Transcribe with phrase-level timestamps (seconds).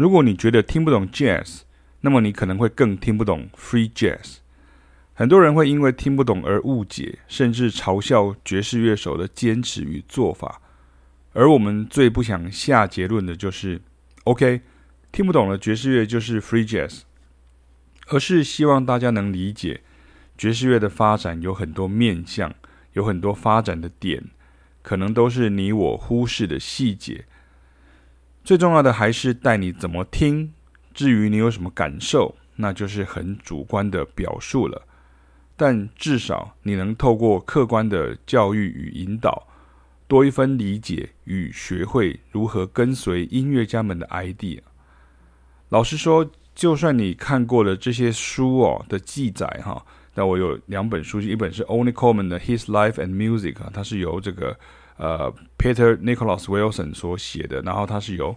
[0.00, 1.60] 如果你觉得听不懂 Jazz，
[2.00, 4.36] 那么你可能会更听不懂 Free Jazz。
[5.12, 10.62] 很多人会因为听不懂而误解，甚至嘲笑爵士乐手的坚持与做法。
[11.34, 13.82] 而我们最不想下结论的就是
[14.24, 14.62] ，OK，
[15.12, 17.02] 听不懂了爵士乐就是 Free Jazz，
[18.06, 19.82] 而是希望大家能理解，
[20.38, 22.54] 爵士乐的发展有很多面向，
[22.94, 24.30] 有很多发展的点，
[24.80, 27.26] 可能都是你我忽视的细节。
[28.50, 30.52] 最重要的还是带你怎么听，
[30.92, 34.82] 至于你有什么感受，那就是很主观的表述了。
[35.56, 39.46] 但至少你能透过客观的教育与引导，
[40.08, 44.58] 多一分理解与学会如何跟随音乐家们的 idea。
[45.68, 49.80] 老实说，就算你看过了这些书哦的记载哈，
[50.12, 54.58] 那我有两本书，一本是 Only Coleman 的 His Life and Music，它是由这个
[55.00, 58.36] 呃 Peter Nicholas Wilson 所写的，然后它是由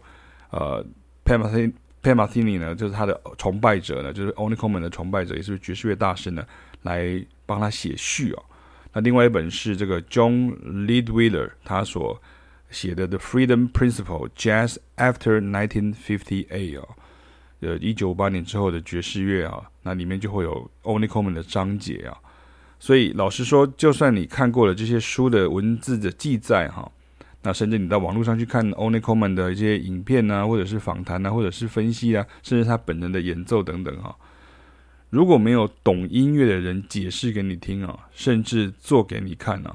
[0.49, 0.83] 呃
[1.23, 6.43] Pat Metheny Pat Metheny 呢，就是他的崇拜者呢，就是 Ornette Coleman 的崇拜者，也是爵士乐大师呢。
[6.83, 8.43] 来帮他写序哦。
[8.91, 10.53] 那另外一本是这个 John
[10.85, 12.21] Leadwiller 他所
[12.69, 16.45] 写的《The Freedom Principle: Jazz After 1958》
[16.77, 16.89] 哦，
[17.61, 22.19] 呃，一九五八年之后的爵士乐啊，那里面就会有 Ornette Coleman 的章节啊。
[22.83, 26.91] 所以老实说，就算你看过了这些书的文字的记载哈，
[27.43, 34.13] 那甚至你到网络上去看 o n i c o m a n 的一些影片啊，或者是访谈啊，或者是分析啊，甚至他本人的演奏等等哈。
[35.11, 39.73] 如果没有懂音乐的人解释给你听啊，甚至做给你看啊，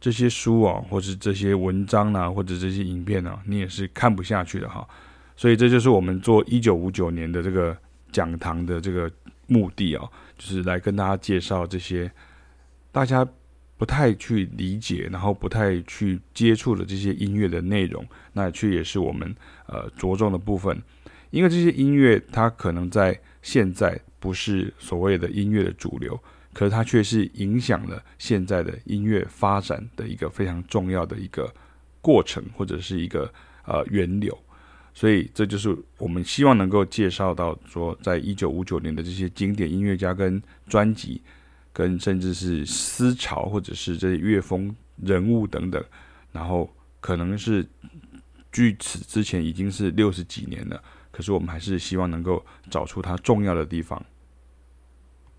[0.00, 4.88] 这些书啊，或者这些文章啊，或者这些影片啊，你也是看不下去的哈。
[5.36, 7.76] 所以这就是我们做一九五九年的这个
[8.10, 9.10] 讲堂的这个
[9.46, 12.10] 目的啊，就是来跟大家介绍这些
[12.96, 13.28] 大家
[13.76, 19.34] 不太去理解，然后不太去接触的这些音乐的内容，那却也是我们
[19.66, 20.82] 呃着重的部分，
[21.28, 24.00] 因为这些音乐它可能在现在。
[24.18, 26.18] 不是所谓的音乐的主流，
[26.52, 31.52] 可是它却是影响了现在的音乐发展的一个非常重要的一个
[32.00, 33.32] 过程，或者是一个
[33.66, 34.36] 呃源流。
[34.92, 41.22] 所以这就是我们希望能够介绍到说，在一九五九年的这些经典音乐家跟专辑，
[41.76, 45.84] 跟甚至是思潮或者是这些乐风人物等等，
[46.32, 47.68] 然后可能是
[48.50, 54.02] 距此之前已经是六十几年了，可是我们还是希望能够找出它重要的地方。